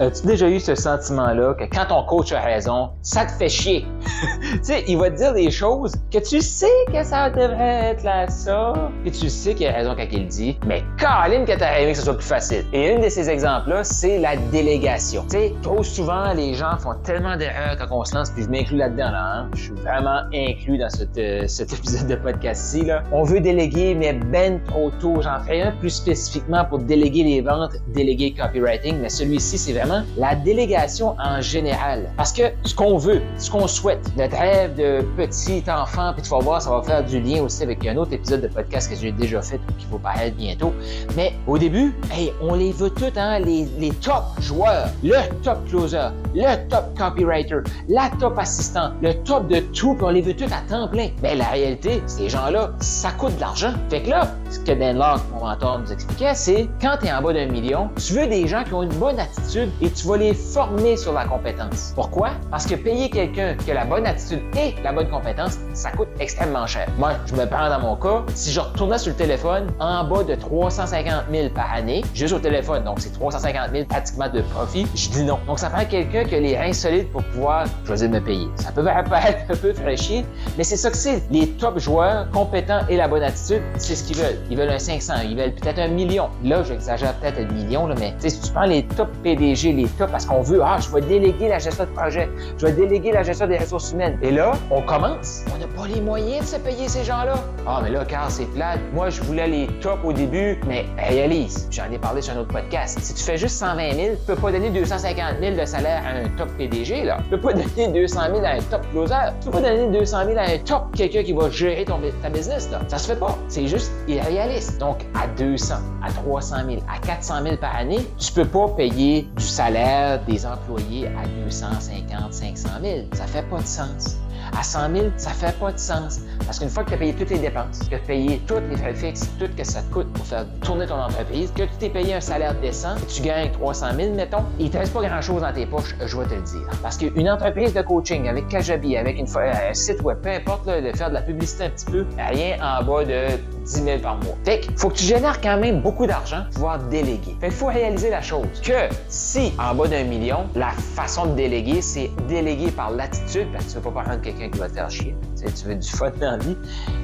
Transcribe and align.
As-tu 0.00 0.28
déjà 0.28 0.48
eu 0.48 0.60
ce 0.60 0.76
sentiment-là 0.76 1.54
que 1.54 1.64
quand 1.64 1.86
ton 1.86 2.04
coach 2.04 2.30
a 2.30 2.40
raison, 2.40 2.90
ça 3.02 3.26
te 3.26 3.32
fait 3.32 3.48
chier? 3.48 3.84
tu 4.52 4.58
sais, 4.62 4.84
il 4.86 4.96
va 4.96 5.10
te 5.10 5.16
dire 5.16 5.32
des 5.32 5.50
choses 5.50 5.92
que 6.12 6.18
tu 6.18 6.40
sais 6.40 6.66
que 6.86 7.02
ça 7.02 7.30
devrait 7.30 7.90
être 7.90 8.04
là, 8.04 8.28
ça, 8.28 8.74
et 9.04 9.10
tu 9.10 9.28
sais 9.28 9.54
qu'il 9.54 9.66
a 9.66 9.72
raison 9.72 9.96
quand 9.96 10.06
il 10.12 10.20
le 10.20 10.26
dit, 10.26 10.56
mais 10.64 10.84
Caroline 10.98 11.44
que 11.44 11.58
t'as 11.58 11.80
aimé 11.80 11.92
que 11.92 11.98
ce 11.98 12.04
soit 12.04 12.14
plus 12.14 12.28
facile. 12.28 12.64
Et 12.72 12.94
un 12.94 13.00
de 13.00 13.08
ces 13.08 13.28
exemples-là, 13.28 13.82
c'est 13.82 14.20
la 14.20 14.36
délégation. 14.36 15.24
Tu 15.24 15.30
sais, 15.30 15.54
trop 15.62 15.82
souvent, 15.82 16.32
les 16.32 16.54
gens 16.54 16.76
font 16.78 16.94
tellement 17.02 17.36
d'erreurs 17.36 17.76
quand 17.76 17.88
on 17.90 18.04
se 18.04 18.14
lance, 18.14 18.30
puis 18.30 18.44
je 18.44 18.48
m'inclus 18.50 18.76
là-dedans, 18.76 19.10
là, 19.10 19.32
hein? 19.34 19.50
Je 19.56 19.62
suis 19.62 19.72
vraiment 19.72 20.20
inclus 20.32 20.78
dans 20.78 20.90
cet, 20.90 21.18
euh, 21.18 21.48
cet 21.48 21.72
épisode 21.76 22.06
de 22.06 22.14
podcast-ci, 22.14 22.84
là. 22.84 23.02
On 23.10 23.24
veut 23.24 23.40
déléguer, 23.40 23.96
mais 23.96 24.12
ben 24.12 24.60
trop 24.68 24.92
tôt. 25.00 25.20
J'en 25.22 25.40
ferai 25.40 25.62
un 25.62 25.72
plus 25.72 25.90
spécifiquement 25.90 26.64
pour 26.64 26.78
déléguer 26.78 27.24
les 27.24 27.40
ventes, 27.40 27.72
déléguer 27.88 28.32
copywriting, 28.32 28.98
mais 29.00 29.08
celui-ci, 29.08 29.58
c'est 29.58 29.72
vraiment 29.72 29.87
la 30.16 30.34
délégation 30.34 31.16
en 31.18 31.40
général. 31.40 32.10
Parce 32.16 32.32
que 32.32 32.42
ce 32.64 32.74
qu'on 32.74 32.98
veut, 32.98 33.22
ce 33.38 33.50
qu'on 33.50 33.66
souhaite, 33.66 34.00
notre 34.16 34.36
rêve 34.36 34.74
de 34.74 35.02
petit 35.16 35.62
enfant, 35.68 36.12
puis 36.12 36.22
tu 36.22 36.30
vas 36.30 36.38
voir, 36.38 36.62
ça 36.62 36.70
va 36.70 36.82
faire 36.82 37.04
du 37.04 37.20
lien 37.20 37.42
aussi 37.42 37.62
avec 37.62 37.86
un 37.86 37.96
autre 37.96 38.12
épisode 38.12 38.42
de 38.42 38.48
podcast 38.48 38.90
que 38.90 38.96
j'ai 38.96 39.12
déjà 39.12 39.42
fait 39.42 39.56
ou 39.68 39.72
qui 39.78 39.86
va 39.90 39.98
paraître 39.98 40.36
bientôt. 40.36 40.72
Mais 41.16 41.32
au 41.46 41.58
début, 41.58 41.94
hey, 42.12 42.32
on 42.40 42.54
les 42.54 42.72
veut 42.72 42.90
tous, 42.90 43.12
hein, 43.16 43.38
les, 43.40 43.66
top 44.00 44.24
joueurs, 44.40 44.88
le 45.02 45.16
top 45.42 45.66
closer, 45.68 46.08
le 46.34 46.68
top 46.68 46.96
copywriter, 46.96 47.58
la 47.88 48.10
top 48.18 48.38
assistant, 48.38 48.90
le 49.02 49.14
top 49.24 49.48
de 49.48 49.60
tout, 49.60 49.94
puis 49.94 50.04
on 50.04 50.10
les 50.10 50.22
veut 50.22 50.34
tous 50.34 50.44
à 50.44 50.60
temps 50.68 50.88
plein. 50.88 51.08
Mais 51.22 51.34
la 51.34 51.46
réalité, 51.46 52.02
ces 52.06 52.28
gens-là, 52.28 52.70
ça 52.80 53.10
coûte 53.12 53.34
de 53.36 53.40
l'argent. 53.40 53.72
Fait 53.88 54.02
que 54.02 54.10
là, 54.10 54.28
ce 54.50 54.58
que 54.60 54.72
Dan 54.72 54.98
Locke, 54.98 55.22
mon 55.32 55.46
mentor, 55.46 55.80
nous 55.80 55.92
expliquait, 55.92 56.34
c'est 56.34 56.68
quand 56.80 56.96
tu 57.00 57.06
es 57.06 57.12
en 57.12 57.22
bas 57.22 57.32
d'un 57.32 57.46
million, 57.46 57.90
tu 57.96 58.14
veux 58.14 58.26
des 58.26 58.46
gens 58.46 58.64
qui 58.64 58.74
ont 58.74 58.82
une 58.82 58.94
bonne 58.94 59.18
attitude 59.18 59.70
et 59.80 59.90
tu 59.90 60.06
vas 60.06 60.16
les 60.16 60.34
former 60.34 60.96
sur 60.96 61.12
la 61.12 61.24
compétence. 61.24 61.92
Pourquoi? 61.94 62.30
Parce 62.50 62.66
que 62.66 62.74
payer 62.74 63.10
quelqu'un 63.10 63.54
qui 63.54 63.70
a 63.70 63.74
la 63.74 63.84
bonne 63.84 64.06
attitude 64.06 64.40
et 64.56 64.74
la 64.82 64.92
bonne 64.92 65.08
compétence, 65.08 65.58
ça 65.74 65.90
coûte 65.90 66.08
extrêmement 66.20 66.66
cher. 66.66 66.88
Moi, 66.98 67.12
je 67.26 67.34
me 67.34 67.46
prends 67.46 67.68
dans 67.68 67.80
mon 67.80 67.96
cas, 67.96 68.24
si 68.34 68.52
je 68.52 68.60
retournais 68.60 68.98
sur 68.98 69.10
le 69.10 69.16
téléphone 69.16 69.66
en 69.80 70.04
bas 70.04 70.24
de 70.24 70.34
350 70.34 71.24
000 71.30 71.48
par 71.50 71.72
année, 71.72 72.02
juste 72.14 72.34
au 72.34 72.38
téléphone, 72.38 72.84
donc 72.84 73.00
c'est 73.00 73.12
350 73.12 73.70
000 73.72 73.84
pratiquement 73.86 74.28
de 74.28 74.40
profit, 74.42 74.86
je 74.94 75.08
dis 75.10 75.24
non. 75.24 75.38
Donc 75.46 75.58
ça 75.58 75.70
prend 75.70 75.84
quelqu'un 75.84 76.24
qui 76.24 76.34
a 76.34 76.40
les 76.40 76.56
reins 76.56 76.72
solides 76.72 77.08
pour 77.10 77.22
pouvoir 77.24 77.66
choisir 77.86 78.08
de 78.08 78.14
me 78.14 78.20
payer. 78.20 78.48
Ça 78.56 78.72
peut 78.72 78.84
paraître 78.84 79.50
un 79.50 79.56
peu 79.56 79.72
fraîchier, 79.74 80.24
mais 80.56 80.64
c'est 80.64 80.76
ça 80.76 80.90
que 80.90 80.96
c'est. 80.96 81.22
Les 81.30 81.48
top 81.50 81.78
joueurs 81.78 82.30
compétents 82.30 82.80
et 82.88 82.96
la 82.96 83.08
bonne 83.08 83.22
attitude, 83.22 83.62
c'est 83.76 83.94
ce 83.94 84.04
qu'ils 84.04 84.16
veulent. 84.16 84.38
Ils 84.50 84.56
veulent 84.56 84.70
un 84.70 84.78
500, 84.78 85.14
ils 85.24 85.36
veulent 85.36 85.54
peut-être 85.54 85.78
un 85.78 85.88
million. 85.88 86.28
Là, 86.44 86.62
j'exagère 86.62 87.14
peut-être 87.14 87.38
un 87.38 87.52
million, 87.52 87.86
là, 87.86 87.94
mais 87.98 88.14
si 88.18 88.40
tu 88.40 88.50
prends 88.52 88.66
les 88.66 88.84
top 88.84 89.08
PDG, 89.22 89.67
les 89.72 89.86
top 89.86 90.10
parce 90.10 90.26
qu'on 90.26 90.42
veut, 90.42 90.60
ah, 90.62 90.78
je 90.80 90.90
vais 90.90 91.00
déléguer 91.00 91.48
la 91.48 91.58
gestion 91.58 91.84
de 91.84 91.90
projet, 91.90 92.28
je 92.56 92.66
vais 92.66 92.72
déléguer 92.72 93.12
la 93.12 93.22
gestion 93.22 93.46
des 93.46 93.58
ressources 93.58 93.92
humaines. 93.92 94.18
Et 94.22 94.30
là, 94.30 94.52
on 94.70 94.82
commence. 94.82 95.44
On 95.54 95.58
n'a 95.58 95.66
pas 95.66 95.86
les 95.86 96.00
moyens 96.00 96.40
de 96.44 96.56
se 96.56 96.56
payer 96.56 96.88
ces 96.88 97.04
gens-là. 97.04 97.36
Ah, 97.66 97.80
mais 97.82 97.90
là, 97.90 98.04
car 98.04 98.30
c'est 98.30 98.46
plate. 98.46 98.80
Moi, 98.92 99.10
je 99.10 99.22
voulais 99.22 99.46
les 99.46 99.66
top 99.80 100.00
au 100.04 100.12
début, 100.12 100.60
mais 100.66 100.86
réalise. 100.96 101.68
J'en 101.70 101.90
ai 101.90 101.98
parlé 101.98 102.22
sur 102.22 102.34
un 102.34 102.40
autre 102.40 102.52
podcast. 102.52 102.98
Si 103.00 103.14
tu 103.14 103.22
fais 103.22 103.36
juste 103.36 103.56
120 103.56 103.92
000, 103.92 104.16
tu 104.16 104.26
peux 104.26 104.36
pas 104.36 104.52
donner 104.52 104.70
250 104.70 105.40
000 105.40 105.56
de 105.56 105.64
salaire 105.64 106.02
à 106.06 106.18
un 106.18 106.28
top 106.36 106.48
PDG, 106.56 107.04
là. 107.04 107.18
Tu 107.24 107.30
peux 107.30 107.40
pas 107.40 107.52
donner 107.52 107.88
200 107.92 108.20
000 108.32 108.44
à 108.44 108.50
un 108.50 108.60
top 108.70 108.82
closer. 108.90 109.14
Tu 109.40 109.46
peux 109.46 109.60
pas 109.60 109.68
donner 109.68 109.98
200 109.98 110.24
000 110.26 110.38
à 110.38 110.42
un 110.42 110.58
top 110.58 110.94
quelqu'un 110.94 111.22
qui 111.22 111.32
va 111.32 111.50
gérer 111.50 111.84
ton, 111.84 112.00
ta 112.22 112.30
business, 112.30 112.70
là. 112.70 112.80
Ça 112.88 112.98
se 112.98 113.12
fait 113.12 113.18
pas. 113.18 113.36
C'est 113.48 113.66
juste 113.66 113.92
irréaliste. 114.06 114.78
Donc, 114.78 115.06
à 115.14 115.26
200, 115.38 115.74
à 116.02 116.10
300 116.10 116.56
000, 116.68 116.80
à 116.88 116.98
400 117.06 117.42
000 117.42 117.56
par 117.56 117.76
année, 117.76 118.00
tu 118.18 118.32
peux 118.32 118.44
pas 118.44 118.68
payer 118.76 119.28
du 119.36 119.44
salaire 119.58 120.20
des 120.24 120.46
employés 120.46 121.08
à 121.08 121.26
250, 121.44 122.32
500 122.32 122.68
000. 122.80 122.98
Ça 123.12 123.26
fait 123.26 123.42
pas 123.42 123.58
de 123.58 123.66
sens. 123.66 124.16
À 124.56 124.62
100 124.62 124.94
000, 124.94 125.06
ça 125.16 125.30
fait 125.30 125.58
pas 125.58 125.72
de 125.72 125.78
sens. 125.78 126.20
Parce 126.46 126.60
qu'une 126.60 126.68
fois 126.68 126.84
que 126.84 126.90
tu 126.90 126.94
as 126.94 126.98
payé 126.98 127.12
toutes 127.12 127.30
les 127.30 127.40
dépenses, 127.40 127.80
que 127.80 127.88
tu 127.88 127.94
as 127.96 127.98
payé 127.98 128.40
tous 128.46 128.60
les 128.70 128.76
frais 128.76 128.94
fixes, 128.94 129.28
tout 129.36 129.46
ce 129.46 129.56
que 129.56 129.64
ça 129.64 129.82
te 129.82 129.92
coûte 129.92 130.12
pour 130.12 130.24
faire 130.24 130.46
tourner 130.62 130.86
ton 130.86 130.94
entreprise, 130.94 131.50
que 131.50 131.64
tu 131.64 131.76
t'es 131.80 131.88
payé 131.88 132.14
un 132.14 132.20
salaire 132.20 132.54
décent, 132.60 132.94
tu 133.12 133.20
gagnes 133.20 133.50
300 133.50 133.86
000, 133.96 134.14
mettons, 134.14 134.44
il 134.60 134.70
te 134.70 134.78
reste 134.78 134.94
pas 134.94 135.02
grand-chose 135.02 135.42
dans 135.42 135.52
tes 135.52 135.66
poches, 135.66 135.96
je 136.06 136.16
vais 136.16 136.26
te 136.26 136.34
le 136.34 136.42
dire. 136.42 136.68
Parce 136.80 136.96
qu'une 136.96 137.28
entreprise 137.28 137.74
de 137.74 137.82
coaching 137.82 138.28
avec 138.28 138.46
Kajabi, 138.46 138.96
avec 138.96 139.18
une, 139.18 139.26
un 139.26 139.74
site 139.74 140.00
web, 140.02 140.18
peu 140.22 140.30
importe, 140.30 140.66
de 140.68 140.96
faire 140.96 141.08
de 141.08 141.14
la 141.14 141.22
publicité 141.22 141.64
un 141.64 141.70
petit 141.70 141.86
peu, 141.86 142.06
rien 142.16 142.58
en 142.62 142.84
bas 142.84 143.04
de 143.04 143.26
10 143.68 143.82
000 143.84 143.98
par 144.00 144.16
mois. 144.16 144.34
Fait 144.44 144.60
qu'il 144.60 144.76
faut 144.76 144.88
que 144.88 144.96
tu 144.96 145.04
génères 145.04 145.40
quand 145.40 145.58
même 145.58 145.80
beaucoup 145.80 146.06
d'argent 146.06 146.42
pour 146.44 146.54
pouvoir 146.54 146.78
déléguer. 146.84 147.36
Fait 147.40 147.48
qu'il 147.48 147.56
faut 147.56 147.66
réaliser 147.66 148.10
la 148.10 148.22
chose 148.22 148.46
que 148.62 148.88
si 149.08 149.52
en 149.58 149.74
bas 149.74 149.88
d'un 149.88 150.04
million, 150.04 150.46
la 150.54 150.70
façon 150.70 151.26
de 151.26 151.34
déléguer, 151.34 151.82
c'est 151.82 152.10
déléguer 152.28 152.70
par 152.70 152.90
l'attitude, 152.90 153.48
parce 153.52 153.64
que 153.66 153.70
tu 153.70 153.76
veux 153.76 153.82
pas 153.82 154.02
prendre 154.02 154.20
quelqu'un 154.22 154.48
qui 154.48 154.58
va 154.58 154.68
te 154.68 154.74
faire 154.74 154.90
chier. 154.90 155.14
Tu 155.36 155.66
veux 155.66 155.76
du 155.76 155.88
fun 155.88 156.10
dans 156.20 156.32
la 156.32 156.38
vie. 156.38 156.56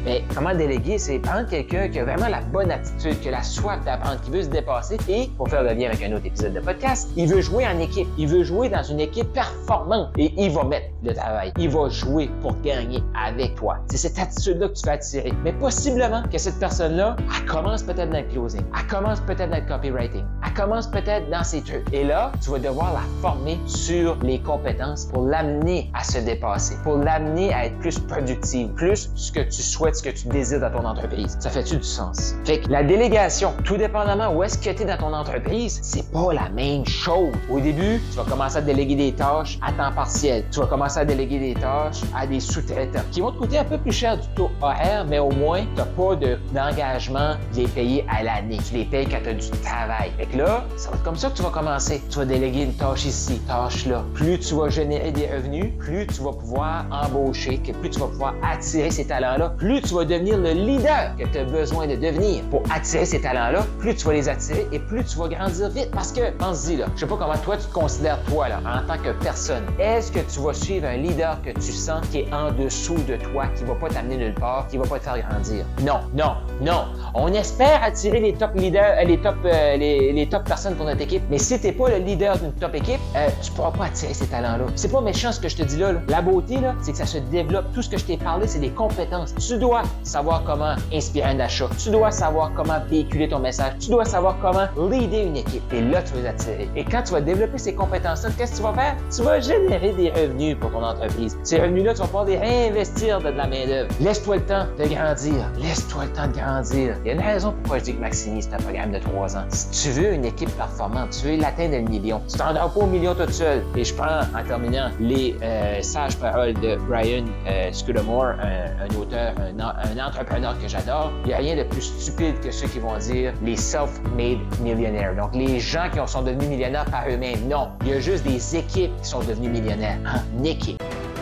Mais 0.04 0.24
comment 0.34 0.54
déléguer, 0.54 0.98
c'est 0.98 1.18
prendre 1.18 1.48
quelqu'un 1.48 1.88
qui 1.88 1.98
a 2.00 2.04
vraiment 2.04 2.28
la 2.28 2.40
bonne 2.40 2.70
attitude, 2.70 3.20
qui 3.20 3.28
a 3.28 3.32
la 3.32 3.42
soif 3.42 3.84
d'apprendre, 3.84 4.20
qui 4.22 4.30
veut 4.30 4.42
se 4.42 4.48
dépasser 4.48 4.96
et, 5.08 5.30
pour 5.36 5.48
faire 5.48 5.62
le 5.62 5.72
lien 5.72 5.88
avec 5.88 6.02
un 6.02 6.12
autre 6.12 6.26
épisode 6.26 6.54
de 6.54 6.60
podcast, 6.60 7.10
il 7.16 7.28
veut 7.28 7.40
jouer 7.40 7.66
en 7.66 7.78
équipe. 7.78 8.08
Il 8.18 8.28
veut 8.28 8.42
jouer 8.42 8.68
dans 8.68 8.82
une 8.82 9.00
équipe 9.00 9.32
performante 9.32 10.10
et 10.18 10.32
il 10.36 10.50
va 10.50 10.64
mettre 10.64 10.86
le 11.02 11.14
travail. 11.14 11.52
Il 11.58 11.68
va 11.70 11.88
jouer 11.88 12.30
pour 12.42 12.60
gagner 12.62 13.02
avec 13.14 13.54
toi. 13.54 13.78
C'est 13.90 13.98
cette 13.98 14.18
attitude-là 14.18 14.68
que 14.68 14.74
tu 14.74 14.86
vas 14.86 14.92
attirer. 14.92 15.32
Mais 15.44 15.52
possiblement 15.52 16.22
que 16.30 16.38
cette 16.38 16.53
personne-là, 16.58 17.16
elle 17.18 17.46
commence 17.46 17.82
peut-être 17.82 18.10
dans 18.10 18.18
le 18.18 18.24
closing, 18.24 18.62
elle 18.78 18.86
commence 18.86 19.20
peut-être 19.20 19.50
dans 19.50 19.58
le 19.58 19.66
copywriting, 19.66 20.24
elle 20.44 20.54
commence 20.54 20.86
peut-être 20.86 21.30
dans 21.30 21.44
ces 21.44 21.62
trucs. 21.62 21.92
Et 21.92 22.04
là, 22.04 22.32
tu 22.42 22.50
vas 22.50 22.58
devoir 22.58 22.92
la 22.92 23.00
former 23.20 23.58
sur 23.66 24.16
les 24.22 24.40
compétences 24.40 25.06
pour 25.06 25.24
l'amener 25.24 25.90
à 25.94 26.04
se 26.04 26.18
dépasser, 26.18 26.76
pour 26.82 26.98
l'amener 26.98 27.52
à 27.52 27.66
être 27.66 27.78
plus 27.78 27.98
productive, 27.98 28.68
plus 28.74 29.10
ce 29.14 29.32
que 29.32 29.40
tu 29.40 29.62
souhaites, 29.62 29.96
ce 29.96 30.02
que 30.02 30.10
tu 30.10 30.28
désires 30.28 30.60
dans 30.60 30.70
ton 30.70 30.84
entreprise. 30.86 31.36
Ça 31.40 31.50
fait-tu 31.50 31.76
du 31.76 31.82
sens? 31.82 32.34
Fait 32.44 32.60
que 32.60 32.70
la 32.70 32.82
délégation, 32.82 33.52
tout 33.64 33.76
dépendamment 33.76 34.34
où 34.34 34.42
est-ce 34.42 34.58
que 34.58 34.70
tu 34.74 34.82
es 34.82 34.84
dans 34.84 34.98
ton 34.98 35.12
entreprise, 35.12 35.80
c'est 35.82 36.10
pas 36.10 36.32
la 36.32 36.48
même 36.50 36.86
chose. 36.86 37.32
Au 37.50 37.60
début, 37.60 38.00
tu 38.10 38.16
vas 38.16 38.24
commencer 38.24 38.58
à 38.58 38.60
déléguer 38.60 38.96
des 38.96 39.12
tâches 39.12 39.58
à 39.62 39.72
temps 39.72 39.94
partiel. 39.94 40.44
Tu 40.50 40.60
vas 40.60 40.66
commencer 40.66 41.00
à 41.00 41.04
déléguer 41.04 41.38
des 41.38 41.54
tâches 41.54 42.02
à 42.16 42.26
des 42.26 42.40
sous-traitants 42.40 43.00
qui 43.10 43.20
vont 43.20 43.32
te 43.32 43.38
coûter 43.38 43.58
un 43.58 43.64
peu 43.64 43.78
plus 43.78 43.92
cher 43.92 44.16
du 44.16 44.26
taux 44.34 44.50
horaire, 44.60 45.04
mais 45.08 45.18
au 45.18 45.30
moins, 45.30 45.62
tu 45.62 45.76
n'as 45.76 45.84
pas 45.84 46.16
de 46.16 46.38
d'engagement, 46.52 47.34
tu 47.52 47.60
les 47.60 47.68
payes 47.68 48.04
à 48.08 48.22
l'année. 48.22 48.58
Tu 48.68 48.74
les 48.74 48.84
payes 48.84 49.06
quand 49.06 49.18
tu 49.22 49.30
as 49.30 49.34
du 49.34 49.50
travail. 49.62 50.10
Fait 50.16 50.26
que 50.26 50.38
là, 50.38 50.64
ça 50.76 50.90
va 50.90 50.96
être 50.96 51.02
comme 51.02 51.16
ça 51.16 51.30
que 51.30 51.36
tu 51.36 51.42
vas 51.42 51.50
commencer. 51.50 52.02
Tu 52.10 52.18
vas 52.18 52.24
déléguer 52.24 52.62
une 52.62 52.74
tâche 52.74 53.04
ici, 53.04 53.40
tâche 53.46 53.86
là. 53.86 54.04
Plus 54.14 54.38
tu 54.38 54.54
vas 54.54 54.68
générer 54.68 55.12
des 55.12 55.26
revenus, 55.26 55.72
plus 55.78 56.06
tu 56.06 56.22
vas 56.22 56.32
pouvoir 56.32 56.86
embaucher, 56.90 57.58
que 57.58 57.72
plus 57.72 57.90
tu 57.90 58.00
vas 58.00 58.06
pouvoir 58.06 58.34
attirer 58.42 58.90
ces 58.90 59.06
talents-là, 59.06 59.50
plus 59.58 59.82
tu 59.82 59.94
vas 59.94 60.04
devenir 60.04 60.38
le 60.38 60.52
leader 60.52 61.14
que 61.18 61.24
tu 61.24 61.38
as 61.38 61.44
besoin 61.44 61.86
de 61.86 61.96
devenir 61.96 62.42
pour 62.50 62.62
attirer 62.74 63.04
ces 63.04 63.20
talents-là, 63.20 63.64
plus 63.78 63.94
tu 63.94 64.06
vas 64.06 64.12
les 64.12 64.28
attirer 64.28 64.66
et 64.72 64.78
plus 64.78 65.04
tu 65.04 65.18
vas 65.18 65.28
grandir 65.28 65.70
vite. 65.70 65.90
Parce 65.90 66.12
que, 66.12 66.30
pense-y 66.32 66.76
là, 66.76 66.86
je 66.94 67.00
sais 67.00 67.06
pas 67.06 67.16
comment 67.16 67.38
toi 67.38 67.56
tu 67.56 67.66
te 67.66 67.72
considères 67.72 68.22
toi 68.24 68.48
là, 68.48 68.60
en 68.60 68.86
tant 68.86 69.02
que 69.02 69.10
personne. 69.22 69.64
Est-ce 69.78 70.12
que 70.12 70.20
tu 70.20 70.40
vas 70.40 70.52
suivre 70.52 70.86
un 70.86 70.96
leader 70.96 71.40
que 71.42 71.50
tu 71.50 71.72
sens 71.72 72.06
qui 72.08 72.20
est 72.20 72.32
en 72.32 72.52
dessous 72.52 72.98
de 73.08 73.16
toi, 73.16 73.46
qui 73.56 73.64
va 73.64 73.74
pas 73.74 73.88
t'amener 73.88 74.16
nulle 74.16 74.34
part, 74.34 74.66
qui 74.68 74.76
va 74.76 74.86
pas 74.86 74.98
te 74.98 75.04
faire 75.04 75.18
grandir? 75.18 75.64
Non, 75.82 76.00
non. 76.14 76.33
Non. 76.60 76.84
On 77.14 77.32
espère 77.32 77.82
attirer 77.82 78.20
les 78.20 78.32
top 78.32 78.50
leaders, 78.54 78.96
euh, 78.98 79.04
les 79.04 79.18
top, 79.18 79.36
euh, 79.44 79.76
les, 79.76 80.28
top 80.30 80.44
personnes 80.44 80.74
pour 80.74 80.86
notre 80.86 81.00
équipe. 81.00 81.22
Mais 81.30 81.38
si 81.38 81.58
t'es 81.60 81.72
pas 81.72 81.88
le 81.90 81.98
leader 81.98 82.38
d'une 82.38 82.52
top 82.52 82.74
équipe, 82.74 83.00
euh, 83.16 83.28
tu 83.42 83.52
pourras 83.52 83.70
pas 83.70 83.84
attirer 83.86 84.14
ces 84.14 84.26
talents-là. 84.26 84.64
C'est 84.74 84.90
pas 84.90 85.00
méchant 85.00 85.30
ce 85.30 85.40
que 85.40 85.48
je 85.48 85.56
te 85.56 85.62
dis 85.62 85.76
là. 85.76 85.92
La 86.08 86.22
beauté, 86.22 86.60
là, 86.60 86.74
c'est 86.82 86.92
que 86.92 86.98
ça 86.98 87.06
se 87.06 87.18
développe. 87.18 87.66
Tout 87.72 87.82
ce 87.82 87.88
que 87.88 87.98
je 87.98 88.04
t'ai 88.04 88.16
parlé, 88.16 88.48
c'est 88.48 88.58
des 88.58 88.70
compétences. 88.70 89.34
Tu 89.36 89.58
dois 89.58 89.82
savoir 90.02 90.42
comment 90.44 90.74
inspirer 90.92 91.30
un 91.30 91.40
achat. 91.40 91.68
Tu 91.82 91.90
dois 91.90 92.10
savoir 92.10 92.52
comment 92.54 92.78
véhiculer 92.88 93.28
ton 93.28 93.38
message. 93.38 93.74
Tu 93.78 93.90
dois 93.90 94.04
savoir 94.04 94.36
comment 94.40 94.66
leader 94.88 95.26
une 95.26 95.36
équipe. 95.36 95.72
Et 95.72 95.82
là, 95.82 96.02
tu 96.02 96.14
vas 96.14 96.20
les 96.20 96.26
attirer. 96.26 96.68
Et 96.74 96.84
quand 96.84 97.02
tu 97.02 97.12
vas 97.12 97.20
développer 97.20 97.58
ces 97.58 97.74
compétences-là, 97.74 98.30
qu'est-ce 98.36 98.52
que 98.52 98.56
tu 98.56 98.62
vas 98.62 98.74
faire? 98.74 98.96
Tu 99.14 99.22
vas 99.22 99.40
générer 99.40 99.92
des 99.92 100.10
revenus 100.10 100.56
pour 100.58 100.70
ton 100.72 100.82
entreprise. 100.82 101.36
Ces 101.42 101.60
revenus-là, 101.60 101.94
tu 101.94 102.00
vas 102.00 102.06
pouvoir 102.06 102.24
les 102.24 102.38
réinvestir 102.38 103.20
de 103.20 103.28
la 103.28 103.46
main-d'œuvre. 103.46 103.88
Laisse-toi 104.00 104.36
le 104.36 104.42
temps 104.42 104.66
de 104.78 104.84
grandir. 104.84 105.50
Laisse-toi 105.60 106.04
le 106.06 106.12
de 106.22 106.38
grandir. 106.38 106.96
Il 107.04 107.08
y 107.08 107.10
a 107.10 107.14
une 107.14 107.20
raison 107.20 107.52
pourquoi 107.52 107.78
je 107.78 107.84
dis 107.84 107.94
que 107.94 108.00
Maximi, 108.00 108.42
c'est 108.42 108.54
un 108.54 108.58
programme 108.58 108.92
de 108.92 108.98
trois 108.98 109.36
ans. 109.36 109.44
Si 109.48 109.84
tu 109.84 110.00
veux 110.00 110.12
une 110.12 110.24
équipe 110.24 110.50
performante, 110.56 111.10
tu 111.10 111.26
veux 111.26 111.36
l'atteindre 111.36 111.76
le 111.76 111.82
million, 111.82 112.22
tu 112.28 112.38
t'en 112.38 112.54
pas 112.54 112.72
au 112.74 112.86
million 112.86 113.14
tout 113.14 113.30
seul. 113.30 113.64
Et 113.76 113.84
je 113.84 113.94
prends, 113.94 114.20
en 114.20 114.44
terminant, 114.46 114.90
les 115.00 115.36
euh, 115.42 115.82
sages 115.82 116.16
paroles 116.16 116.54
de 116.54 116.76
Brian 116.88 117.24
euh, 117.46 117.72
Scudamore, 117.72 118.34
un, 118.40 118.96
auteur, 118.96 119.34
un, 119.38 119.98
entrepreneur 119.98 120.56
que 120.60 120.68
j'adore. 120.68 121.12
Il 121.24 121.28
n'y 121.28 121.34
a 121.34 121.38
rien 121.38 121.56
de 121.56 121.64
plus 121.64 121.82
stupide 121.82 122.40
que 122.40 122.50
ceux 122.50 122.68
qui 122.68 122.78
vont 122.78 122.96
dire 122.98 123.32
les 123.42 123.56
self-made 123.56 124.38
millionnaires. 124.60 125.16
Donc, 125.16 125.34
les 125.34 125.58
gens 125.58 125.88
qui 125.92 125.98
sont 126.10 126.22
devenus 126.22 126.48
millionnaires 126.48 126.86
par 126.86 127.08
eux-mêmes. 127.08 127.48
Non, 127.48 127.70
il 127.82 127.88
y 127.88 127.92
a 127.94 128.00
juste 128.00 128.24
des 128.24 128.56
équipes 128.56 128.92
qui 129.02 129.08
sont 129.08 129.20
devenues 129.20 129.48
millionnaires. 129.48 129.98
Hein? 130.06 130.20
Équipe. 130.44 130.82